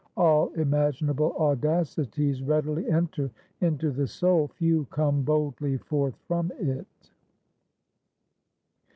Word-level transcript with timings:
All 0.17 0.47
imaginable 0.55 1.33
audacities 1.37 2.41
readily 2.41 2.89
enter 2.89 3.29
into 3.59 3.91
the 3.91 4.07
soul; 4.07 4.47
few 4.47 4.85
come 4.85 5.21
boldly 5.21 5.77
forth 5.77 6.15
from 6.27 6.51
it. 6.57 7.11